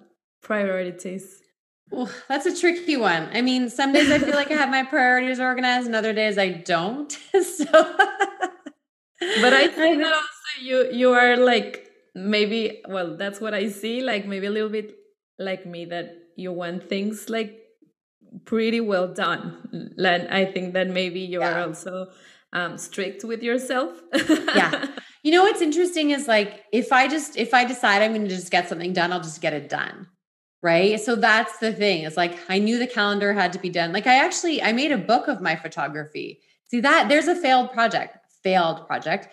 [0.43, 1.41] priorities
[1.91, 3.29] well, that's a tricky one.
[3.33, 6.37] I mean, some days I feel like I have my priorities organized, and other days
[6.37, 7.13] I don't.
[7.33, 13.69] so, but I think that also you you are like maybe well, that's what I
[13.69, 14.01] see.
[14.01, 14.97] Like maybe a little bit
[15.39, 17.59] like me that you want things like
[18.45, 19.93] pretty well done.
[19.99, 21.53] And I think that maybe you yeah.
[21.55, 22.09] are also
[22.53, 24.01] um, strict with yourself.
[24.29, 24.87] yeah,
[25.23, 28.35] you know what's interesting is like if I just if I decide I'm going to
[28.35, 30.07] just get something done, I'll just get it done.
[30.63, 30.99] Right?
[30.99, 32.05] So that's the thing.
[32.05, 33.93] It's like I knew the calendar had to be done.
[33.93, 36.41] Like I actually I made a book of my photography.
[36.69, 39.29] See that there's a failed project, failed project.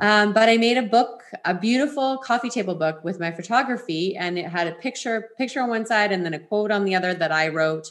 [0.00, 4.38] Um, but I made a book, a beautiful coffee table book with my photography, and
[4.38, 7.14] it had a picture, picture on one side, and then a quote on the other
[7.14, 7.90] that I wrote.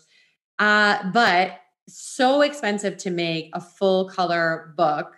[0.60, 5.15] Uh, but so expensive to make a full color book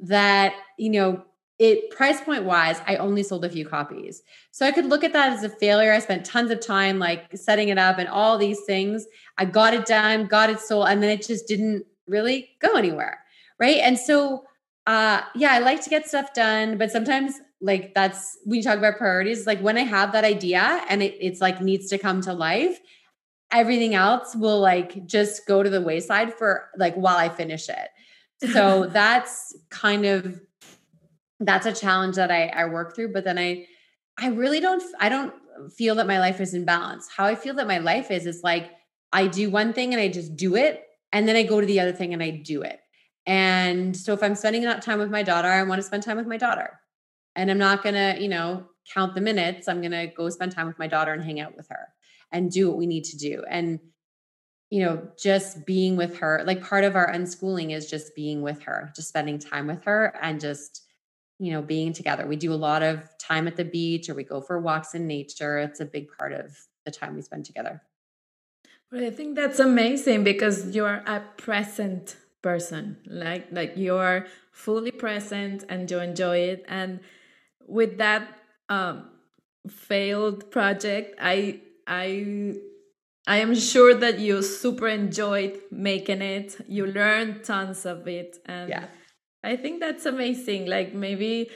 [0.00, 1.24] that you know
[1.58, 4.22] it price point wise, I only sold a few copies.
[4.52, 5.92] So I could look at that as a failure.
[5.92, 9.06] I spent tons of time like setting it up and all these things.
[9.38, 13.24] I got it done, got it sold, and then it just didn't really go anywhere.
[13.58, 13.78] Right.
[13.78, 14.44] And so,
[14.88, 18.78] uh, yeah, I like to get stuff done, but sometimes like that's when you talk
[18.78, 22.22] about priorities, like when I have that idea and it, it's like needs to come
[22.22, 22.80] to life,
[23.52, 28.50] everything else will like just go to the wayside for like while I finish it.
[28.50, 30.40] So that's kind of
[31.38, 33.12] that's a challenge that I, I work through.
[33.12, 33.66] But then I,
[34.18, 35.34] I really don't, I don't
[35.76, 37.08] feel that my life is in balance.
[37.14, 38.70] How I feel that my life is, is like
[39.12, 40.84] I do one thing and I just do it.
[41.12, 42.80] And then I go to the other thing and I do it.
[43.28, 46.16] And so if I'm spending that time with my daughter, I want to spend time
[46.16, 46.80] with my daughter.
[47.36, 49.68] And I'm not going to, you know, count the minutes.
[49.68, 51.88] I'm going to go spend time with my daughter and hang out with her
[52.32, 53.44] and do what we need to do.
[53.48, 53.80] And,
[54.70, 58.62] you know, just being with her, like part of our unschooling is just being with
[58.62, 60.88] her, just spending time with her and just
[61.38, 62.26] you know, being together.
[62.26, 65.06] We do a lot of time at the beach or we go for walks in
[65.06, 65.58] nature.
[65.58, 67.82] It's a big part of the time we spend together.
[68.90, 72.98] But I think that's amazing because you're a present person.
[73.06, 76.64] Like like you're fully present and you enjoy it.
[76.68, 77.00] And
[77.66, 79.10] with that um
[79.68, 82.54] failed project, I I
[83.26, 86.56] I am sure that you super enjoyed making it.
[86.68, 88.84] You learned tons of it and yeah
[89.42, 90.66] I think that's amazing.
[90.66, 91.50] Like maybe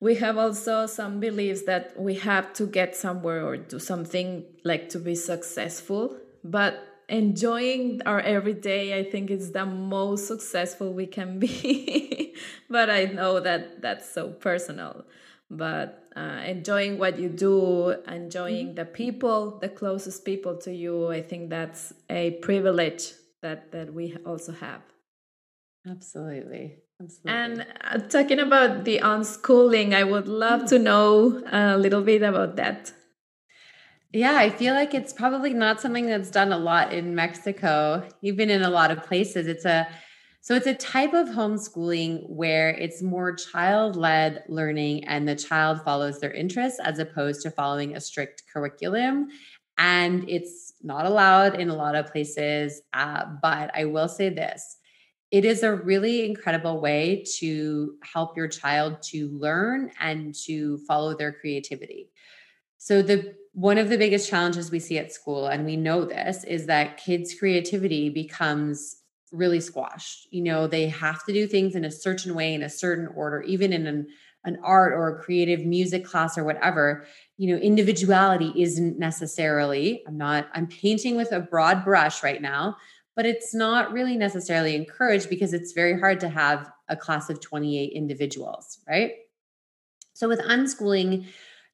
[0.00, 4.88] we have also some beliefs that we have to get somewhere or do something like
[4.90, 11.38] to be successful, but enjoying our everyday i think is the most successful we can
[11.38, 12.34] be
[12.68, 15.04] but i know that that's so personal
[15.50, 18.74] but uh, enjoying what you do, enjoying mm-hmm.
[18.74, 21.10] the people, the closest people to you.
[21.10, 24.80] I think that's a privilege that that we also have.
[25.88, 26.78] Absolutely.
[27.00, 27.30] Absolutely.
[27.30, 32.56] And uh, talking about the unschooling, I would love to know a little bit about
[32.56, 32.92] that.
[34.12, 38.50] Yeah, I feel like it's probably not something that's done a lot in Mexico, even
[38.50, 39.46] in a lot of places.
[39.46, 39.86] It's a
[40.40, 46.20] so it's a type of homeschooling where it's more child-led learning and the child follows
[46.20, 49.26] their interests as opposed to following a strict curriculum.
[49.76, 52.80] And it's not allowed in a lot of places.
[52.92, 54.76] Uh, but I will say this
[55.32, 61.16] it is a really incredible way to help your child to learn and to follow
[61.16, 62.08] their creativity.
[62.78, 66.44] So the one of the biggest challenges we see at school and we know this
[66.44, 68.96] is that kids creativity becomes
[69.32, 70.28] really squashed.
[70.30, 73.40] You know, they have to do things in a certain way, in a certain order,
[73.44, 74.08] even in an,
[74.44, 77.06] an art or a creative music class or whatever.
[77.38, 82.76] You know, individuality isn't necessarily, I'm not, I'm painting with a broad brush right now,
[83.14, 87.40] but it's not really necessarily encouraged because it's very hard to have a class of
[87.40, 89.12] 28 individuals, right?
[90.12, 91.26] So with unschooling,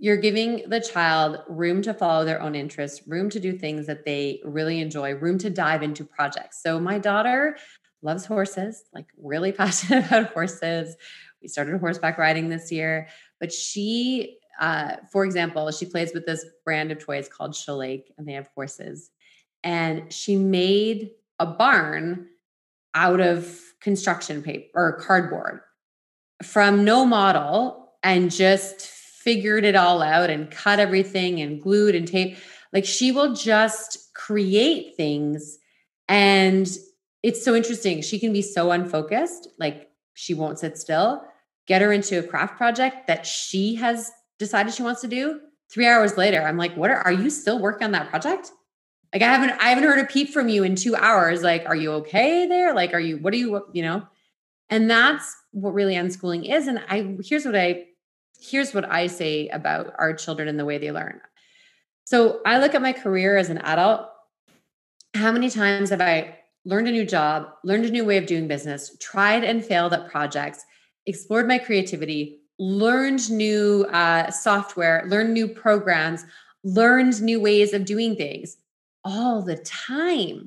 [0.02, 4.04] you're giving the child room to follow their own interests, room to do things that
[4.04, 6.60] they really enjoy, room to dive into projects.
[6.60, 7.56] So my daughter
[8.02, 10.96] loves horses, like really passionate about horses.
[11.40, 13.06] We started horseback riding this year,
[13.38, 18.28] but she uh, for example, she plays with this brand of toys called Schleich, and
[18.28, 19.10] they have horses.
[19.62, 22.26] And she made a barn
[22.94, 25.60] out of construction paper or cardboard
[26.42, 32.08] from no model and just figured it all out and cut everything and glued and
[32.08, 32.40] taped.
[32.72, 35.58] Like she will just create things.
[36.08, 36.68] And
[37.22, 38.02] it's so interesting.
[38.02, 41.22] She can be so unfocused, like she won't sit still.
[41.66, 45.40] Get her into a craft project that she has decided she wants to do.
[45.70, 48.50] Three hours later, I'm like, what are, are you still working on that project?
[49.12, 51.42] Like I haven't I haven't heard a peep from you in two hours.
[51.42, 52.74] Like, are you okay there?
[52.74, 54.06] Like, are you what are you, you know?
[54.70, 56.66] And that's what really unschooling is.
[56.66, 57.84] And I here's what I
[58.42, 61.20] here's what I say about our children and the way they learn.
[62.04, 64.08] So I look at my career as an adult.
[65.14, 68.48] How many times have I learned a new job, learned a new way of doing
[68.48, 70.64] business, tried and failed at projects,
[71.06, 76.24] explored my creativity, learned new uh, software, learned new programs,
[76.64, 78.56] learned new ways of doing things
[79.04, 80.46] all the time.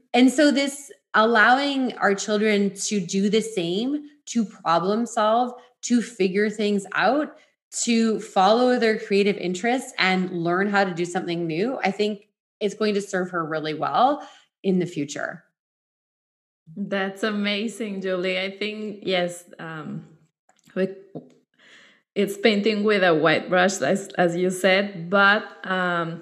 [0.14, 5.52] and so, this allowing our children to do the same, to problem solve,
[5.84, 7.36] to figure things out,
[7.84, 12.28] to follow their creative interests and learn how to do something new, I think
[12.60, 14.26] it's going to serve her really well
[14.62, 15.44] in the future.
[16.76, 18.38] That's amazing, Julie.
[18.38, 20.06] I think, yes, um,
[22.14, 26.20] it's painting with a white brush, as, as you said, but um,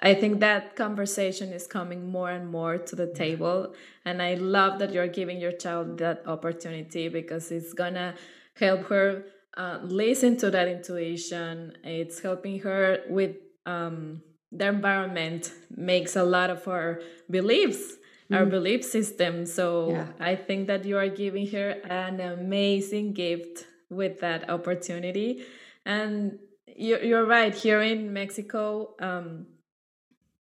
[0.00, 3.74] I think that conversation is coming more and more to the table.
[4.04, 8.14] And I love that you're giving your child that opportunity because it's gonna
[8.56, 9.24] help her
[9.56, 11.76] uh, listen to that intuition.
[11.84, 13.36] It's helping her with
[13.66, 17.96] um, the environment, makes a lot of our beliefs,
[18.30, 18.36] mm.
[18.36, 19.46] our belief system.
[19.46, 20.06] So yeah.
[20.20, 25.44] I think that you are giving her an amazing gift with that opportunity.
[25.84, 29.46] And you're, you're right, here in Mexico, um,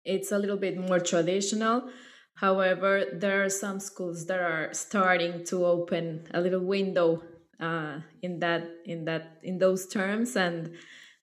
[0.03, 1.89] it's a little bit more traditional.
[2.35, 7.23] However, there are some schools that are starting to open a little window
[7.59, 10.35] uh, in that in that in those terms.
[10.35, 10.75] And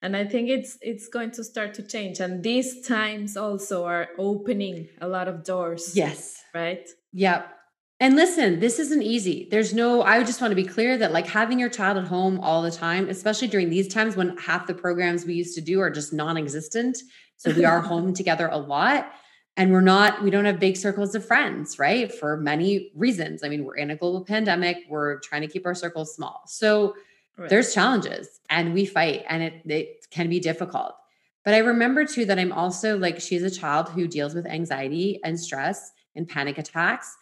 [0.04, 2.20] and i think it's it's going to start to change.
[2.20, 5.96] And these times also are opening a lot of doors.
[5.96, 6.42] Yes.
[6.54, 6.88] Right?
[7.12, 7.42] Yeah
[8.02, 9.46] and listen this isn't easy.
[9.50, 12.40] There's no i just want to be clear that like having your child at home
[12.40, 15.80] all the time especially during these times when half the programs we used to do
[15.80, 16.98] are just non-existent.
[17.36, 19.12] So we are home together a lot
[19.56, 23.44] and we're not we don't have big circles of friends right for many reasons.
[23.44, 24.78] I mean we're in a global pandemic.
[24.88, 26.42] We're trying to keep our circles small.
[26.46, 26.94] So
[27.36, 27.48] right.
[27.48, 30.94] there's challenges and we fight and it, it can be difficult.
[31.44, 35.20] But i remember too that i'm also like she's a child who deals with anxiety
[35.24, 37.16] and stress and panic attacks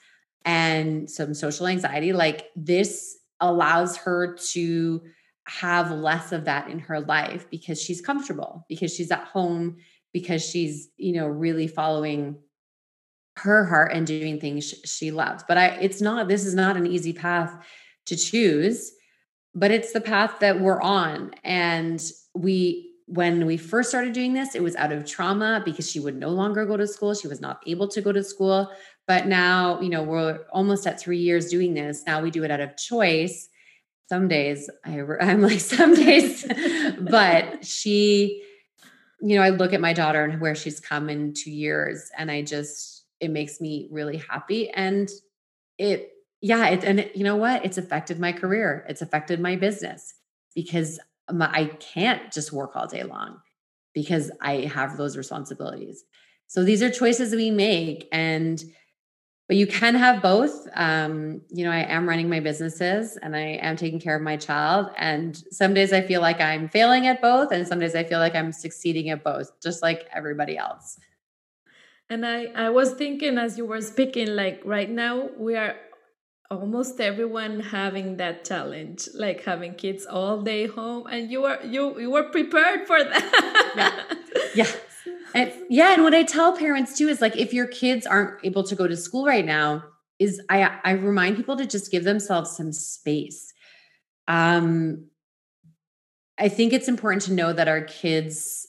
[0.44, 2.12] and some social anxiety.
[2.12, 5.02] Like this allows her to
[5.44, 9.78] have less of that in her life because she's comfortable because she's at home
[10.13, 12.37] because she's you know really following
[13.37, 16.87] her heart and doing things she loves but i it's not this is not an
[16.87, 17.54] easy path
[18.06, 18.92] to choose
[19.54, 22.02] but it's the path that we're on and
[22.35, 26.17] we when we first started doing this it was out of trauma because she would
[26.17, 28.71] no longer go to school she was not able to go to school
[29.06, 32.50] but now you know we're almost at 3 years doing this now we do it
[32.50, 33.48] out of choice.
[34.08, 36.44] Some days I, I'm like, some days,
[37.00, 38.42] but she,
[39.23, 42.31] you know, I look at my daughter and where she's come in two years and
[42.31, 44.71] I just, it makes me really happy.
[44.71, 45.10] And
[45.79, 46.10] it,
[46.40, 47.64] yeah, it, and it, you know what?
[47.64, 48.85] It's affected my career.
[48.88, 50.14] It's affected my business
[50.54, 50.98] because
[51.31, 53.40] my, I can't just work all day long
[53.94, 56.04] because I have those responsibilities.
[56.46, 58.08] So these are choices we make.
[58.12, 58.62] And
[59.51, 60.69] but you can have both.
[60.75, 64.37] Um, you know, I am running my businesses and I am taking care of my
[64.37, 64.90] child.
[64.96, 68.21] And some days I feel like I'm failing at both, and some days I feel
[68.21, 71.01] like I'm succeeding at both, just like everybody else.
[72.09, 75.75] And I, I was thinking as you were speaking, like right now we are
[76.48, 81.98] almost everyone having that challenge, like having kids all day home, and you were you
[81.98, 84.17] you were prepared for that.
[84.55, 84.65] Yeah.
[84.65, 84.71] yeah.
[85.35, 88.64] And yeah, and what I tell parents too is like if your kids aren't able
[88.64, 89.85] to go to school right now,
[90.18, 93.52] is I I remind people to just give themselves some space.
[94.28, 95.06] Um
[96.38, 98.66] I think it's important to know that our kids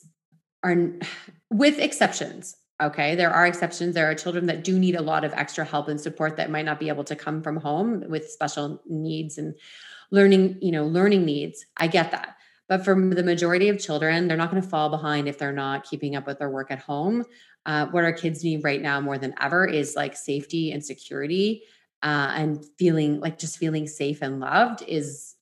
[0.62, 0.76] are
[1.50, 2.56] with exceptions.
[2.82, 3.94] Okay, there are exceptions.
[3.94, 6.64] There are children that do need a lot of extra help and support that might
[6.64, 9.54] not be able to come from home with special needs and
[10.10, 11.64] learning, you know, learning needs.
[11.76, 12.36] I get that.
[12.72, 15.84] But for the majority of children, they're not going to fall behind if they're not
[15.84, 17.22] keeping up with their work at home.
[17.66, 21.64] Uh, what our kids need right now more than ever is like safety and security
[22.02, 25.34] uh, and feeling like just feeling safe and loved is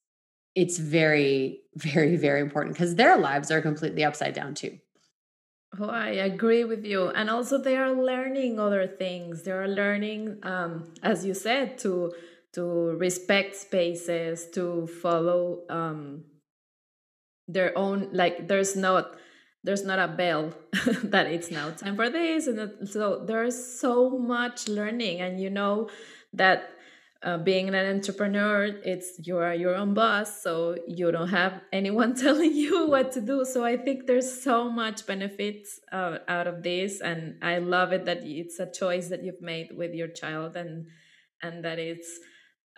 [0.56, 4.76] it's very very very important because their lives are completely upside down too
[5.78, 7.10] Oh, I agree with you.
[7.10, 9.44] And also they are learning other things.
[9.44, 12.12] They are learning, um, as you said, to
[12.54, 12.62] to
[12.98, 16.24] respect spaces, to follow um,
[17.52, 19.16] their own like there's not
[19.62, 20.54] there's not a bell
[21.04, 22.46] that it's now time for this.
[22.46, 25.20] And so there's so much learning.
[25.20, 25.90] And you know
[26.32, 26.70] that
[27.22, 32.14] uh, being an entrepreneur it's you are your own boss so you don't have anyone
[32.24, 33.44] telling you what to do.
[33.44, 37.02] So i think there's so much benefits uh, out of this.
[37.02, 40.56] And i love it that it's a choice that you've made with your child.
[40.56, 40.86] And
[41.42, 42.08] and that it's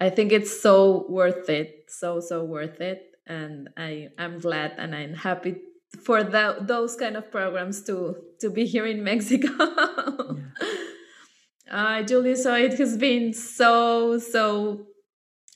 [0.01, 1.85] i think it's so worth it.
[1.89, 5.57] So so worth it and I I'm glad and I'm happy
[6.05, 9.49] for that those kind of programs to to be here in Mexico.
[11.71, 11.71] yeah.
[11.71, 14.87] uh, Julie, so it has been so so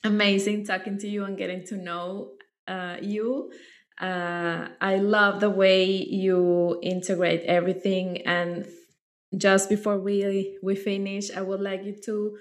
[0.03, 2.31] amazing talking to you and getting to know
[2.67, 3.51] uh, you.
[3.99, 8.21] Uh, I love the way you integrate everything.
[8.27, 8.67] And
[9.35, 12.37] just before we we finish, I would like you to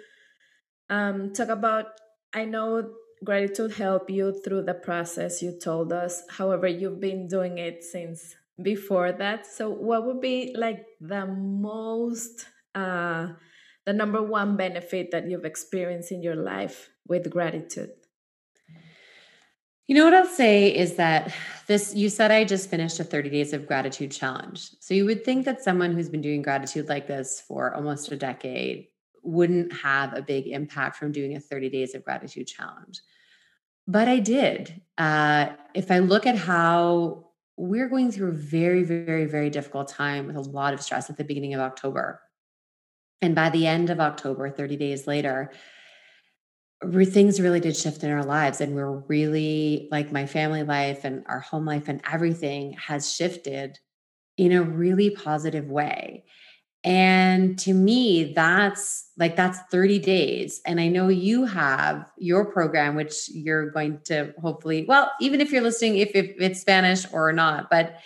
[0.91, 1.87] um, talk about.
[2.35, 2.91] I know
[3.25, 6.23] gratitude help you through the process you told us.
[6.29, 9.47] However you've been doing it since before that.
[9.47, 13.29] So what would be like the most uh
[13.85, 17.91] the number one benefit that you've experienced in your life with gratitude?
[19.87, 21.33] You know what I'll say is that
[21.69, 24.71] this, you said I just finished a 30 days of gratitude challenge.
[24.81, 28.17] So you would think that someone who's been doing gratitude like this for almost a
[28.17, 28.89] decade
[29.27, 33.01] wouldn't have a big impact from doing a 30 days of gratitude challenge.
[33.87, 34.81] But I did.
[34.97, 40.27] Uh, if I look at how we're going through a very, very, very difficult time
[40.27, 42.21] with a lot of stress at the beginning of October.
[43.23, 45.51] And by the end of October, 30 days later,
[46.83, 48.61] things really did shift in our lives.
[48.61, 53.79] And we're really like my family life and our home life and everything has shifted
[54.37, 56.25] in a really positive way.
[56.87, 60.61] And to me, that's like that's 30 days.
[60.65, 65.51] And I know you have your program, which you're going to hopefully, well, even if
[65.51, 67.97] you're listening, if, if it's Spanish or not, but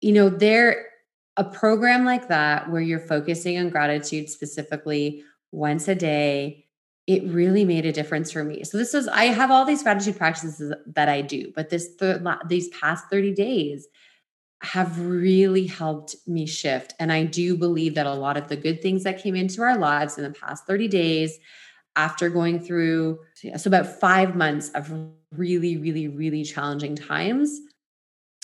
[0.00, 0.88] you know, there
[1.36, 6.66] a program like that where you're focusing on gratitude specifically once a day,
[7.06, 8.64] it really made a difference for me.
[8.64, 12.20] So this is I have all these gratitude practices that I do, but this th-
[12.48, 13.86] these past 30 days
[14.62, 16.94] have really helped me shift.
[16.98, 19.78] And I do believe that a lot of the good things that came into our
[19.78, 21.38] lives in the past 30 days,
[21.96, 24.92] after going through so about five months of
[25.32, 27.60] really, really, really challenging times,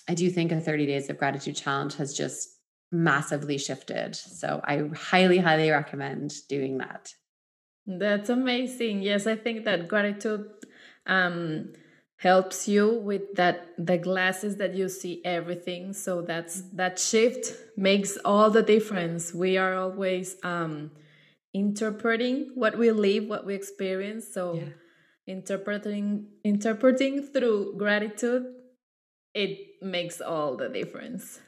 [0.08, 2.48] I do think a 30 days of gratitude challenge has just
[2.92, 4.14] massively shifted.
[4.14, 7.12] So I highly, highly recommend doing that.
[7.86, 9.02] That's amazing.
[9.02, 10.48] Yes, I think that gratitude
[11.06, 11.72] um,
[12.18, 15.92] helps you with that the glasses that you see everything.
[15.92, 19.34] So that's that shift makes all the difference.
[19.34, 20.90] We are always um
[21.52, 24.26] interpreting what we live what we experience.
[24.32, 24.68] So yeah.
[25.26, 28.46] interpreting interpreting through gratitude
[29.34, 31.40] it makes all the difference.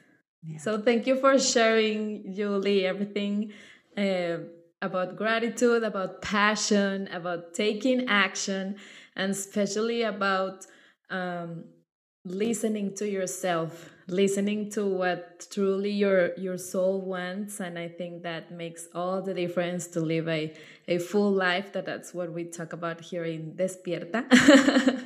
[0.43, 0.57] Yeah.
[0.57, 3.51] so thank you for sharing julie everything
[3.97, 4.37] uh,
[4.81, 8.77] about gratitude about passion about taking action
[9.15, 10.65] and especially about
[11.09, 11.63] um,
[12.25, 18.51] listening to yourself listening to what truly your your soul wants and i think that
[18.51, 20.53] makes all the difference to live a,
[20.87, 24.25] a full life that that's what we talk about here in despierta.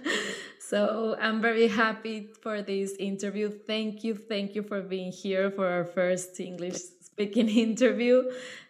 [0.59, 3.51] So i'm very happy for this interview.
[3.51, 6.79] Thank you thank you for being here for our first english
[7.13, 8.23] speaking interview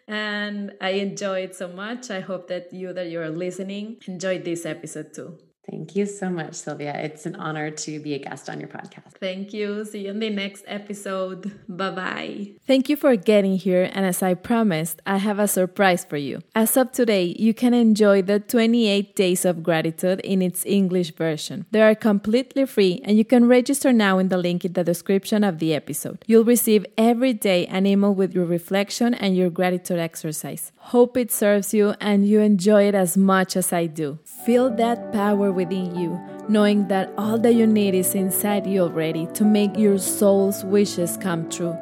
[0.06, 2.10] and i enjoyed so much.
[2.10, 5.38] I hope that you that you're listening enjoyed this episode too
[5.70, 6.94] Thank you so much, Sylvia.
[6.94, 9.12] It's an honor to be a guest on your podcast.
[9.18, 9.84] Thank you.
[9.86, 11.50] See you in the next episode.
[11.68, 12.50] Bye bye.
[12.66, 13.90] Thank you for getting here.
[13.92, 16.42] And as I promised, I have a surprise for you.
[16.54, 21.64] As of today, you can enjoy the 28 Days of Gratitude in its English version.
[21.70, 25.42] They are completely free, and you can register now in the link in the description
[25.44, 26.24] of the episode.
[26.26, 30.72] You'll receive every day an email with your reflection and your gratitude exercise.
[30.88, 34.18] Hope it serves you and you enjoy it as much as I do.
[34.44, 39.26] Feel that power within you, knowing that all that you need is inside you already
[39.28, 41.74] to make your soul's wishes come true.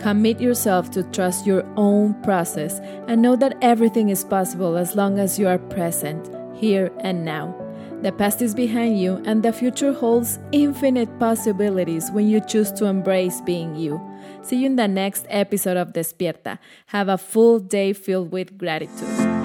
[0.00, 5.20] Commit yourself to trust your own process and know that everything is possible as long
[5.20, 7.54] as you are present, here and now.
[8.02, 12.86] The past is behind you, and the future holds infinite possibilities when you choose to
[12.86, 14.00] embrace being you.
[14.48, 16.58] See you in the next episode of Despierta.
[16.86, 19.37] Have a full day filled with gratitude.